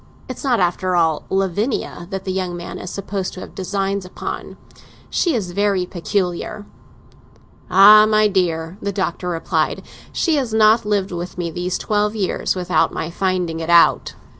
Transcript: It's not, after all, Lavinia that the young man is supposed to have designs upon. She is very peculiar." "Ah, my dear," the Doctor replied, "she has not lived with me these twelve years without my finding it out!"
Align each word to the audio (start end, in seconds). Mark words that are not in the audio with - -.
It's 0.27 0.43
not, 0.43 0.59
after 0.59 0.95
all, 0.95 1.25
Lavinia 1.29 2.07
that 2.09 2.25
the 2.25 2.31
young 2.31 2.57
man 2.57 2.79
is 2.79 2.89
supposed 2.89 3.33
to 3.35 3.39
have 3.41 3.53
designs 3.53 4.03
upon. 4.03 4.57
She 5.11 5.35
is 5.35 5.51
very 5.51 5.85
peculiar." 5.85 6.65
"Ah, 7.69 8.07
my 8.07 8.27
dear," 8.27 8.79
the 8.81 8.91
Doctor 8.91 9.29
replied, 9.29 9.83
"she 10.11 10.37
has 10.37 10.55
not 10.55 10.85
lived 10.87 11.11
with 11.11 11.37
me 11.37 11.51
these 11.51 11.77
twelve 11.77 12.15
years 12.15 12.55
without 12.55 12.91
my 12.91 13.11
finding 13.11 13.59
it 13.59 13.69
out!" 13.69 14.15